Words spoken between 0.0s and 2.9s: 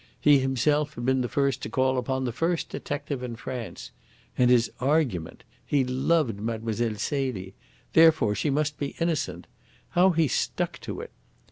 He himself had been the first to call upon the first